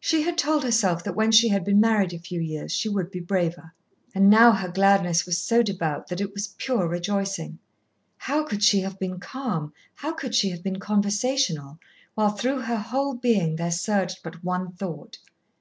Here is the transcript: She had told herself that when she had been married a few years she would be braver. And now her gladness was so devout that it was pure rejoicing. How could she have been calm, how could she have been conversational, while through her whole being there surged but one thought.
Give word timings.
She 0.00 0.22
had 0.22 0.36
told 0.36 0.64
herself 0.64 1.04
that 1.04 1.14
when 1.14 1.30
she 1.30 1.50
had 1.50 1.64
been 1.64 1.80
married 1.80 2.12
a 2.12 2.18
few 2.18 2.40
years 2.40 2.72
she 2.72 2.88
would 2.88 3.12
be 3.12 3.20
braver. 3.20 3.74
And 4.12 4.28
now 4.28 4.50
her 4.50 4.66
gladness 4.68 5.24
was 5.24 5.38
so 5.38 5.62
devout 5.62 6.08
that 6.08 6.20
it 6.20 6.34
was 6.34 6.48
pure 6.58 6.88
rejoicing. 6.88 7.60
How 8.16 8.42
could 8.42 8.64
she 8.64 8.80
have 8.80 8.98
been 8.98 9.20
calm, 9.20 9.72
how 9.94 10.14
could 10.14 10.34
she 10.34 10.50
have 10.50 10.64
been 10.64 10.80
conversational, 10.80 11.78
while 12.16 12.30
through 12.30 12.62
her 12.62 12.78
whole 12.78 13.14
being 13.14 13.54
there 13.54 13.70
surged 13.70 14.18
but 14.24 14.42
one 14.42 14.72
thought. 14.72 15.18